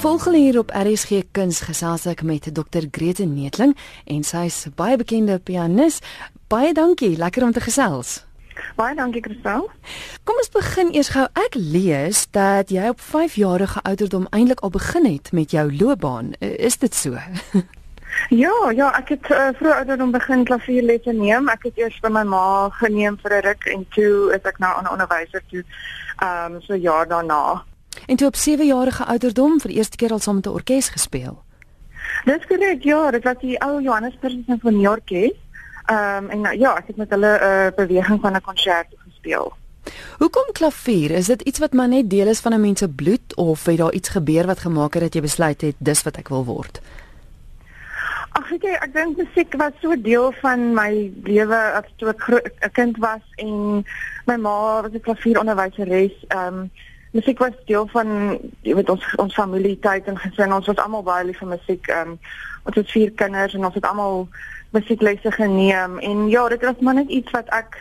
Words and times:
Volgende 0.00 0.38
hier 0.38 0.58
op 0.58 0.70
RSG 0.72 1.10
Kuns 1.30 1.58
gesels 1.60 2.06
ek 2.08 2.22
met 2.24 2.46
Dr 2.56 2.86
Grete 2.90 3.26
Netling 3.28 3.74
en 4.08 4.22
sy 4.24 4.46
is 4.48 4.62
baie 4.72 4.96
bekende 4.96 5.34
pianis. 5.44 5.98
Baie 6.48 6.70
dankie, 6.72 7.18
lekker 7.20 7.44
om 7.44 7.52
te 7.52 7.60
gesels. 7.60 8.14
Baie 8.80 8.96
dankie 8.96 9.20
Christel. 9.20 9.68
Kom 10.24 10.40
ons 10.40 10.48
begin 10.56 10.94
eers 10.96 11.12
gou. 11.12 11.26
Ek 11.44 11.52
lees 11.60 12.24
dat 12.32 12.72
jy 12.72 12.88
op 12.94 13.04
5 13.10 13.36
jarige 13.42 13.84
ouderdom 13.84 14.24
eintlik 14.32 14.64
al 14.64 14.72
begin 14.72 15.04
het 15.04 15.34
met 15.36 15.52
jou 15.52 15.68
loopbaan. 15.68 16.32
Is 16.40 16.80
dit 16.80 16.96
so? 16.96 17.20
Ja, 18.30 18.52
ja, 18.74 18.88
ek 18.98 19.08
het 19.14 19.28
uh, 19.30 19.48
vroeg 19.58 19.74
ouderdom 19.74 20.10
begin 20.10 20.42
klavierlesse 20.44 21.12
neem. 21.14 21.48
Ek 21.48 21.62
het 21.68 21.78
eers 21.78 21.96
by 22.02 22.10
my 22.14 22.24
ma 22.26 22.68
geneem 22.80 23.16
vir 23.22 23.36
'n 23.36 23.44
ruk 23.46 23.64
en 23.70 23.84
toe 23.94 24.32
is 24.34 24.44
ek 24.48 24.58
nou 24.58 24.70
aan 24.76 24.84
'n 24.84 24.92
onderwyser 24.96 25.42
toe. 25.50 25.62
Ehm 26.22 26.54
um, 26.54 26.60
so 26.60 26.74
jaar 26.74 27.08
daarna. 27.08 27.62
En 28.06 28.16
toe 28.16 28.26
op 28.26 28.36
7 28.36 28.66
jarige 28.66 29.04
ouderdom 29.04 29.60
vir 29.60 29.68
die 29.68 29.76
eerste 29.76 29.96
keer 29.96 30.12
al 30.12 30.18
saam 30.18 30.34
met 30.34 30.46
'n 30.46 30.56
orkes 30.58 30.88
gespeel. 30.88 31.42
Dis 32.24 32.46
korrek, 32.46 32.82
ja, 32.82 33.10
dit 33.10 33.24
was 33.24 33.38
die 33.40 33.60
ou 33.60 33.82
Johannesburg 33.82 34.34
Sinfonieorkes. 34.46 35.36
Ehm 35.86 36.24
um, 36.24 36.30
en 36.30 36.40
nou, 36.40 36.58
ja, 36.58 36.76
ek 36.76 36.86
het 36.86 36.96
met 36.96 37.10
hulle 37.10 37.38
'n 37.38 37.42
uh, 37.42 37.76
beweging 37.76 38.20
van 38.20 38.36
'n 38.36 38.40
konsert 38.40 38.86
gespeel. 39.08 39.52
Hoekom 40.18 40.52
klavier? 40.52 41.10
Is 41.10 41.26
dit 41.26 41.42
iets 41.42 41.58
wat 41.58 41.72
maar 41.72 41.88
net 41.88 42.10
deel 42.10 42.26
is 42.26 42.40
van 42.40 42.52
'n 42.52 42.60
mens 42.60 42.78
se 42.78 42.88
bloed 42.88 43.34
of 43.34 43.64
het 43.64 43.78
daar 43.78 43.92
iets 43.92 44.08
gebeur 44.08 44.46
wat 44.46 44.58
gemaak 44.58 44.94
het 44.94 45.02
dat 45.02 45.14
jy 45.14 45.20
besluit 45.20 45.60
het 45.60 45.74
dis 45.78 46.02
wat 46.02 46.16
ek 46.16 46.28
wil 46.28 46.44
word? 46.44 46.80
Ag, 48.32 48.50
jy, 48.50 48.76
ek 48.80 48.92
dink 48.92 49.16
musiek 49.16 49.54
was 49.56 49.72
so 49.80 50.00
deel 50.00 50.32
van 50.32 50.74
my 50.74 51.12
lewe 51.22 51.56
as 51.56 51.88
toe 51.96 52.08
ek 52.08 52.28
'n 52.60 52.70
kind 52.72 52.96
was 52.96 53.24
en 53.36 53.84
my 54.26 54.36
ma 54.36 54.82
was 54.82 54.92
'n 54.92 55.00
klavieronderwyseres. 55.00 56.12
Ehm 56.28 56.46
um, 56.46 56.70
musiek 57.10 57.38
was 57.38 57.56
deel 57.66 57.86
van 57.90 58.38
jy 58.62 58.74
weet 58.74 58.90
ons 58.90 59.04
ons 59.18 59.34
familie 59.34 59.78
tyd 59.82 60.06
en 60.10 60.18
gesin. 60.18 60.54
Ons 60.54 60.70
was 60.70 60.82
almal 60.82 61.02
baie 61.06 61.26
lief 61.26 61.40
vir 61.42 61.52
musiek. 61.56 61.88
Um, 61.94 62.18
ons 62.68 62.76
het 62.76 62.90
vier 62.90 63.12
kinders 63.18 63.54
en 63.56 63.66
ons 63.66 63.74
het 63.74 63.86
almal 63.86 64.28
musieklesse 64.76 65.32
geneem. 65.34 65.98
En 65.98 66.28
ja 66.30 66.48
dit 66.48 66.64
was 66.64 66.78
maar 66.80 67.00
net 67.00 67.08
iets 67.08 67.30
wat 67.34 67.48
ek 67.56 67.78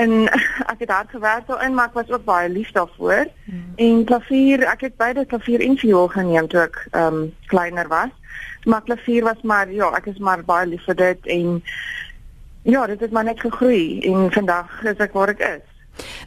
en 0.00 0.26
ek 0.72 0.78
het 0.78 0.90
hard 0.90 1.10
gewerk 1.12 1.46
daarin 1.46 1.74
maar 1.74 1.92
ek 1.92 2.00
was 2.00 2.10
ook 2.10 2.24
baie 2.24 2.48
lief 2.48 2.72
daarvoor. 2.72 3.28
Hmm. 3.44 3.72
en 3.76 4.04
klavier 4.04 4.66
ek 4.66 4.86
het 4.88 4.96
beide 4.96 5.26
klavier 5.26 5.60
en 5.60 5.78
viool 5.78 6.08
geneem 6.08 6.48
toe 6.48 6.64
ek 6.66 6.86
um, 6.92 7.26
kleiner 7.46 7.88
was. 7.88 8.10
Maar 8.64 8.82
klavier 8.82 9.24
was 9.24 9.42
maar 9.42 9.70
ja 9.70 9.92
ek 9.96 10.10
is 10.14 10.18
maar 10.18 10.44
baie 10.44 10.66
lief 10.66 10.84
vir 10.90 10.98
dit 10.98 11.26
en 11.36 11.60
ja 12.62 12.86
dit 12.86 13.00
het 13.00 13.10
maar 13.10 13.24
net 13.24 13.40
gegroei. 13.40 14.00
En 14.10 14.32
vandag 14.32 14.82
is 14.82 14.98
ek 14.98 15.14
waar 15.14 15.36
ek 15.36 15.46
is 15.56 15.71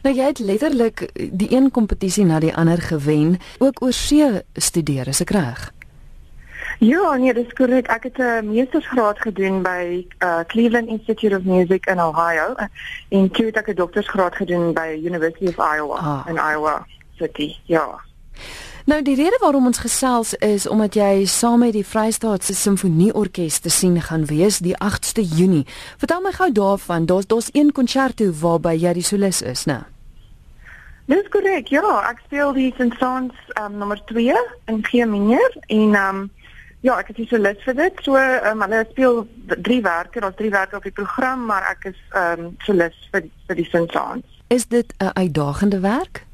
Nou 0.06 0.14
jy 0.14 0.26
het 0.28 0.38
letterlik 0.38 1.00
die 1.34 1.48
een 1.50 1.64
kompetisie 1.74 2.22
na 2.24 2.36
die 2.38 2.52
ander 2.54 2.78
gewen, 2.78 3.40
ook 3.58 3.80
oor 3.82 3.92
see 3.92 4.42
studeer, 4.54 5.08
is 5.10 5.18
ek 5.24 5.32
reg? 5.34 5.64
Ja, 6.78 7.16
nee, 7.18 7.34
dis 7.34 7.50
korrek. 7.58 7.88
Ek 7.90 8.06
het 8.06 8.18
'n 8.22 8.46
meestersgraad 8.46 9.18
gedoen 9.18 9.62
by 9.62 10.06
uh, 10.22 10.46
Cleveland 10.46 10.88
Institute 10.88 11.36
of 11.36 11.42
Music 11.42 11.86
in 11.86 12.00
Ohio 12.00 12.54
en 13.08 13.30
toe 13.30 13.46
het 13.46 13.56
ek 13.56 13.68
'n 13.68 13.74
doktorsgraad 13.74 14.36
gedoen 14.36 14.72
by 14.72 14.94
University 15.02 15.46
of 15.46 15.58
Iowa 15.58 15.98
ah. 15.98 16.26
in 16.28 16.36
Iowa 16.36 16.86
City. 17.18 17.56
Ja. 17.64 18.00
Nou 18.84 19.02
die 19.02 19.14
rede 19.14 19.38
waarom 19.40 19.66
ons 19.66 19.78
gesels 19.78 20.34
is 20.34 20.68
omdat 20.68 20.94
jy 20.94 21.24
saam 21.24 21.58
met 21.58 21.72
die 21.72 21.86
Vrystaatse 21.86 22.54
Simfonieorkes 22.54 23.58
te 23.58 23.70
sien 23.70 24.02
gaan 24.02 24.24
wees 24.24 24.58
die 24.58 24.76
8ste 24.78 25.22
Junie. 25.36 25.66
Vertel 25.98 26.20
my 26.20 26.32
gou 26.32 26.52
daarvan. 26.52 27.06
Daar's 27.06 27.26
daar's 27.26 27.48
een 27.52 27.72
konserto 27.72 28.30
waarby 28.30 28.76
jy 28.78 28.92
die 28.92 29.02
solis 29.02 29.42
is, 29.42 29.64
né? 29.64 29.95
Dis 31.06 31.28
korrek. 31.30 31.68
Ja, 31.70 31.84
ek 32.10 32.24
speel 32.24 32.52
die 32.56 32.72
Saint-Saëns 32.76 33.52
um, 33.60 33.76
nommer 33.78 34.00
2 34.10 34.34
in 34.72 34.82
G 34.82 35.04
minor 35.06 35.54
en 35.66 35.94
um 35.94 36.24
ja, 36.82 36.96
ek 36.98 37.12
is 37.12 37.20
die 37.20 37.26
solis 37.30 37.62
vir 37.62 37.76
dit. 37.78 38.00
So 38.02 38.18
um, 38.18 38.62
hulle 38.64 38.82
speel 38.90 39.22
drie 39.62 39.80
werke, 39.86 40.20
daar's 40.22 40.38
drie 40.38 40.50
werke 40.50 40.78
op 40.78 40.86
die 40.86 40.94
program, 40.94 41.46
maar 41.46 41.66
ek 41.70 41.92
is 41.92 42.00
um 42.10 42.56
solis 42.66 42.98
vir 43.12 43.28
vir 43.46 43.60
die 43.62 43.68
Saint-Saëns. 43.70 44.26
Is 44.50 44.66
dit 44.66 44.94
'n 44.98 45.14
uitdagende 45.14 45.80
werk? 45.80 46.26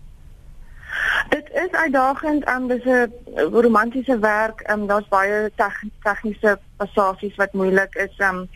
Dit 1.28 1.48
is 1.52 1.70
uitdagend 1.70 2.48
um, 2.48 2.68
dis 2.68 2.84
'n 2.84 3.12
romantiese 3.52 4.18
werk. 4.18 4.60
Ehm 4.60 4.80
um, 4.80 4.86
daar's 4.86 5.08
baie 5.08 5.50
tegniese 6.00 6.58
passasies 6.76 7.36
wat 7.36 7.52
moeilik 7.52 7.94
is. 7.94 8.16
Ehm 8.16 8.36
um, 8.36 8.48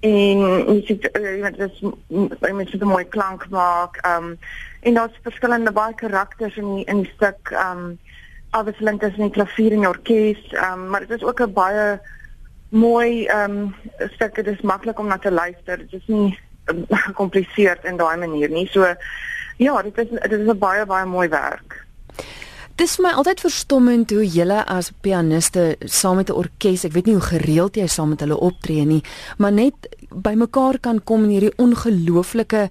en 0.00 0.44
jy 0.68 0.82
sien 0.86 1.00
uh, 1.10 1.22
jy 1.22 1.40
weet 1.42 1.58
dis 1.58 1.80
jy 1.80 2.52
moet 2.56 2.74
'n 2.74 2.92
mooi 2.92 3.04
klank 3.04 3.48
maak. 3.48 3.96
Ehm 4.04 4.24
um, 4.24 4.38
en 4.80 4.94
daar's 4.94 5.18
verskillende 5.22 5.72
baie 5.72 5.94
karakters 5.94 6.56
in 6.56 6.74
die, 6.74 6.84
in 6.84 7.02
die 7.02 7.12
stuk. 7.14 7.50
Ehm 7.50 7.78
um, 7.78 7.98
afwisselend 8.50 9.00
tussen 9.00 9.22
die 9.22 9.30
klavier 9.30 9.72
en 9.72 9.86
orkes. 9.86 10.42
Ehm 10.52 10.72
um, 10.72 10.88
maar 10.90 11.00
dit 11.06 11.10
is 11.10 11.24
ook 11.24 11.40
'n 11.40 11.52
baie 11.52 12.00
mooi 12.68 13.26
ehm 13.26 13.50
um, 13.50 13.74
stuk. 14.10 14.34
Dit 14.34 14.46
is 14.46 14.60
maklik 14.60 14.98
om 14.98 15.06
na 15.06 15.18
te 15.18 15.32
luister. 15.32 15.76
Dit 15.78 15.92
is 15.92 16.06
nie 16.06 16.38
gecompliseerd 17.06 17.84
um, 17.84 17.90
in 17.90 17.96
daai 17.96 18.16
manier 18.16 18.50
nie. 18.50 18.66
So 18.66 18.94
Ja, 19.60 19.82
dit 19.82 19.98
is 19.98 20.08
dit 20.08 20.32
is 20.32 20.46
'n 20.46 20.58
baie 20.58 20.86
baie 20.86 21.04
mooi 21.04 21.28
werk. 21.28 21.86
Dit 22.80 22.88
is 22.88 22.96
my 23.04 23.10
altyd 23.12 23.42
verstommend 23.44 24.12
hoe 24.14 24.22
julle 24.24 24.62
as 24.72 24.86
pianiste 25.04 25.76
saam 25.84 26.16
met 26.16 26.30
'n 26.30 26.38
orkes, 26.42 26.84
ek 26.84 26.92
weet 26.92 27.06
nie 27.06 27.14
hoe 27.18 27.28
gereeld 27.28 27.76
jy 27.76 27.86
saam 27.86 28.08
met 28.08 28.20
hulle 28.20 28.38
optree 28.40 28.84
nie, 28.84 29.02
maar 29.36 29.52
net 29.52 29.74
bymekaar 30.08 30.78
kan 30.80 31.04
kom 31.04 31.24
in 31.24 31.30
hierdie 31.30 31.56
ongelooflike 31.56 32.70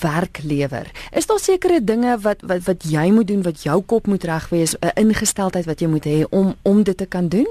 werk 0.00 0.38
lewer. 0.42 0.86
Is 1.10 1.26
daar 1.26 1.38
sekere 1.38 1.84
dinge 1.84 2.18
wat 2.18 2.38
wat 2.46 2.62
wat 2.64 2.82
jy 2.84 3.10
moet 3.10 3.26
doen 3.26 3.42
wat 3.42 3.62
jou 3.62 3.82
kop 3.82 4.06
moet 4.06 4.24
reg 4.24 4.48
wees, 4.48 4.76
'n 4.78 4.90
ingesteldheid 4.94 5.66
wat 5.66 5.80
jy 5.80 5.88
moet 5.88 6.04
hê 6.04 6.24
om 6.30 6.54
om 6.62 6.82
dit 6.82 6.96
te 6.96 7.06
kan 7.06 7.28
doen? 7.28 7.48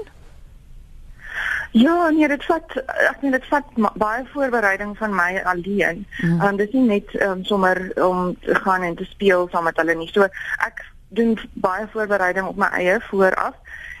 Ja, 1.72 2.10
nee, 2.10 2.28
dit 2.28 2.44
vat 2.44 2.72
ek 3.10 3.22
meen 3.22 3.32
dit 3.32 3.44
vat 3.44 3.64
baie 3.94 4.24
voorbereiding 4.32 4.96
van 4.96 5.14
my 5.14 5.40
alleen. 5.44 6.06
Mm. 6.22 6.40
Um, 6.40 6.56
dit 6.56 6.68
is 6.68 6.74
nie 6.74 6.86
net 6.86 7.22
um, 7.22 7.44
sommer 7.44 7.92
om 8.04 8.36
te 8.40 8.54
gaan 8.54 8.82
en 8.82 8.94
te 8.94 9.04
speel 9.04 9.48
saam 9.50 9.64
met 9.64 9.76
hulle 9.76 9.94
nie. 9.94 10.08
So 10.12 10.22
ek 10.58 10.91
doen 11.14 11.38
baie 11.52 11.86
voorbereiding 11.92 12.46
op 12.46 12.56
my 12.56 12.68
eie 12.78 13.00
vooraf 13.10 13.54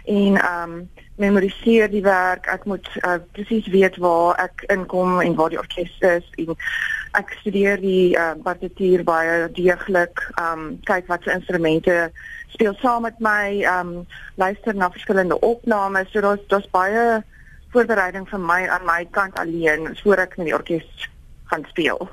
en 0.04 0.36
ehm 0.36 0.72
um, 0.72 0.90
memoriseer 1.16 1.90
die 1.90 2.02
werk. 2.02 2.46
Ek 2.46 2.64
moet 2.64 2.88
uh, 3.06 3.20
presies 3.32 3.66
weet 3.70 3.96
waar 4.02 4.38
ek 4.42 4.64
inkom 4.72 5.20
en 5.20 5.34
waar 5.38 5.52
die 5.52 5.60
orkes 5.60 5.92
is 6.00 6.30
en 6.40 6.56
ek 7.18 7.34
studeer 7.40 7.78
die 7.80 8.16
uh, 8.16 8.32
partituur 8.42 9.04
baie 9.04 9.50
deeglik. 9.52 10.24
Ehm 10.34 10.64
um, 10.64 10.78
kyk 10.88 11.06
wat 11.12 11.22
se 11.22 11.34
instrumente 11.36 12.10
speel 12.54 12.74
saam 12.80 13.06
met 13.08 13.20
my. 13.20 13.60
Ehm 13.62 13.92
um, 13.92 14.06
luister 14.34 14.74
na 14.74 14.90
verskillende 14.90 15.40
opnames. 15.40 16.10
So 16.10 16.20
daar's 16.20 16.48
daar's 16.48 16.70
baie 16.70 17.22
voorbereiding 17.72 18.28
vir 18.28 18.40
my 18.40 18.66
aan 18.68 18.84
my 18.88 19.06
kant 19.10 19.38
alleen 19.38 19.92
voor 20.02 20.26
ek 20.26 20.36
met 20.36 20.50
die 20.50 20.56
orkes 20.56 21.08
gaan 21.52 21.64
speel. 21.68 22.08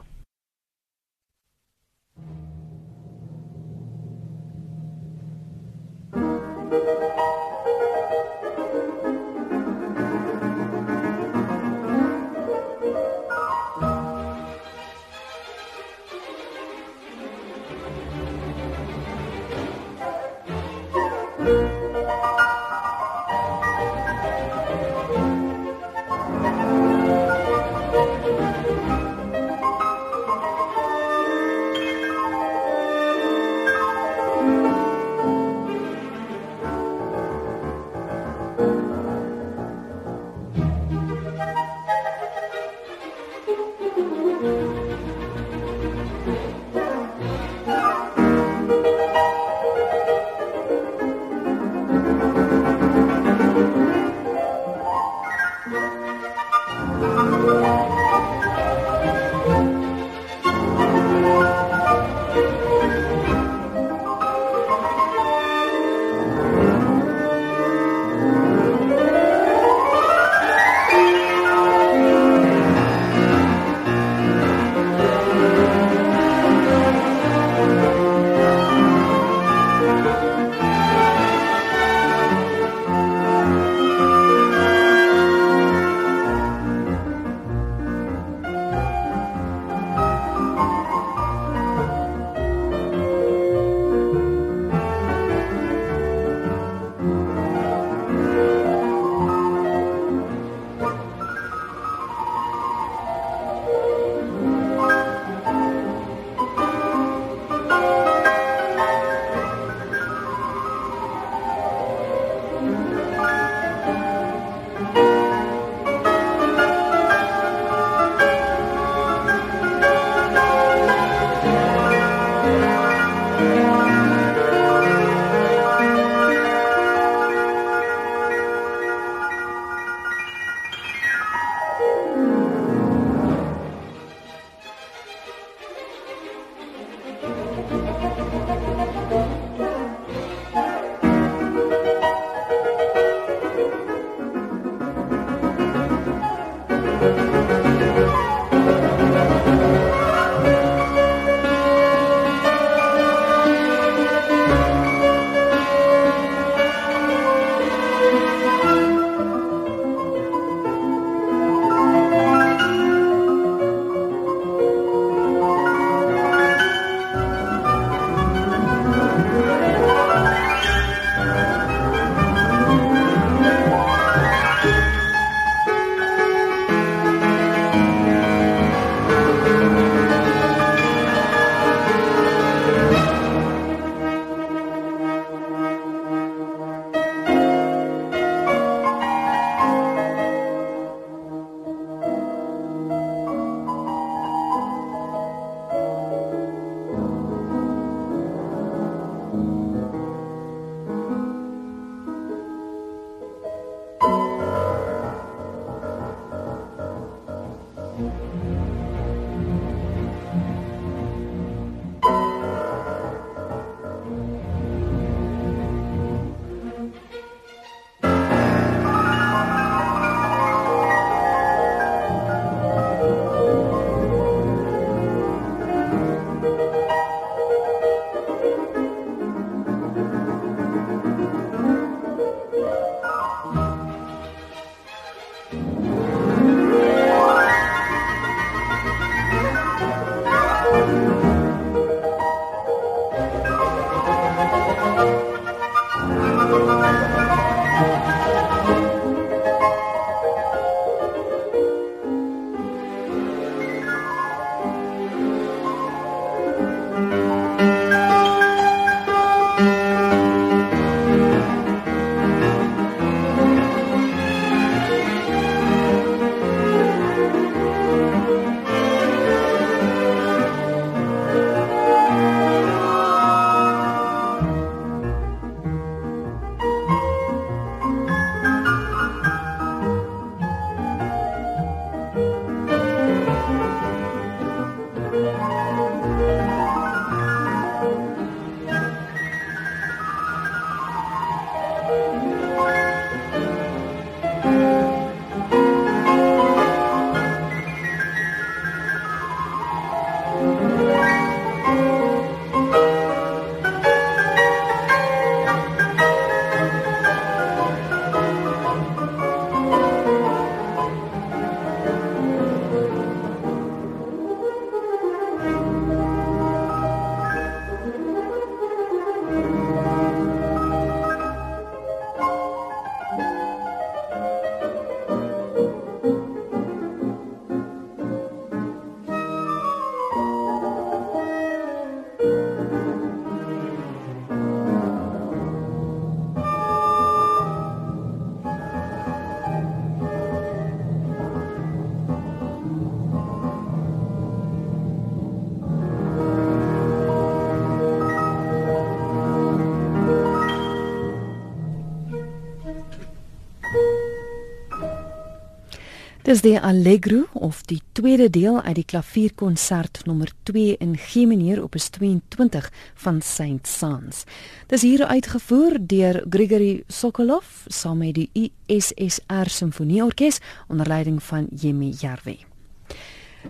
Dis 356.30 356.44
die 356.46 356.60
Allegro 356.62 357.24
of 357.34 357.64
die 357.66 357.80
tweede 357.98 358.28
deel 358.30 358.60
uit 358.62 358.76
die 358.78 358.86
klavierkonsert 358.86 360.04
nommer 360.06 360.30
2 360.46 360.76
in 360.78 360.92
G 360.94 361.24
mineur 361.26 361.64
op 361.64 361.74
22 361.74 362.68
van 363.02 363.22
Saint 363.26 363.68
Saens. 363.68 364.28
Dis 364.70 364.86
hier 364.86 365.08
uitgevoer 365.10 365.80
deur 365.82 366.20
Grigory 366.30 366.84
Sokolov 366.88 367.64
saam 367.66 368.04
met 368.06 368.14
die 368.20 368.30
USSR 368.38 369.50
Simfonieorkes 369.50 370.38
onder 370.68 370.88
leiding 370.88 371.18
van 371.24 371.48
Yemi 371.50 371.90
Jarve. 371.98 372.38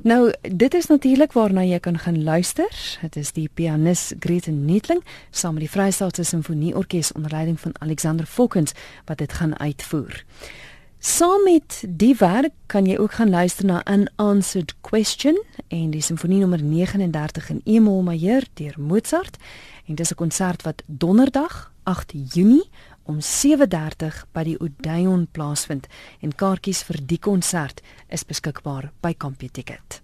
Nou, 0.01 0.31
dit 0.41 0.74
is 0.74 0.86
natuurlik 0.88 1.36
waarna 1.36 1.65
jy 1.67 1.79
kan 1.83 2.00
gaan 2.00 2.24
luister. 2.24 2.71
Dit 3.01 3.15
is 3.15 3.33
die 3.36 3.50
pianis 3.53 4.13
Grete 4.19 4.51
Netling 4.55 5.03
saam 5.31 5.59
met 5.59 5.67
die 5.67 5.74
Vrystaatse 5.75 6.24
Simfonieorkes 6.24 7.12
onder 7.12 7.31
leiding 7.31 7.59
van 7.59 7.75
Alexander 7.79 8.25
Fokkens 8.25 8.71
wat 9.05 9.17
dit 9.17 9.33
gaan 9.33 9.59
uitvoer. 9.59 10.24
Saam 11.01 11.44
met 11.44 11.84
die 11.88 12.15
werk 12.20 12.51
kan 12.65 12.84
jy 12.86 12.98
ook 13.00 13.13
gaan 13.15 13.29
luister 13.29 13.65
na 13.65 13.79
Unanswered 13.88 14.74
Question 14.82 15.38
en 15.68 15.94
die 15.94 16.01
simfonie 16.03 16.41
nommer 16.41 16.60
39 16.60 17.50
in 17.50 17.62
E-mol 17.63 18.01
majeur 18.03 18.44
deur 18.60 18.75
Mozart 18.75 19.38
en 19.88 19.96
dis 19.96 20.12
'n 20.12 20.15
konsert 20.15 20.62
wat 20.62 20.84
donderdag 20.86 21.72
8 21.84 22.12
Junie 22.34 22.70
om 23.03 23.22
7:30 23.22 24.25
by 24.32 24.44
die 24.44 24.60
Odeon 24.60 25.27
plaasvind 25.32 25.88
en 26.20 26.36
kaartjies 26.36 26.84
vir 26.84 27.00
die 27.06 27.20
konsert 27.20 27.82
is 28.08 28.25
beskikbaar 28.25 28.91
by 29.00 29.13
CompuTicket. 29.18 30.01